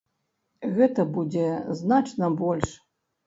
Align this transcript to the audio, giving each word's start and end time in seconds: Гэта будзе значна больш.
Гэта 0.77 1.05
будзе 1.17 1.45
значна 1.81 2.31
больш. 2.43 2.71